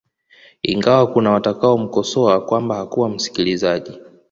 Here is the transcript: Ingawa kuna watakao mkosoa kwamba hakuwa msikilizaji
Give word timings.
Ingawa 0.63 1.07
kuna 1.07 1.31
watakao 1.31 1.77
mkosoa 1.77 2.41
kwamba 2.45 2.75
hakuwa 2.75 3.09
msikilizaji 3.09 3.91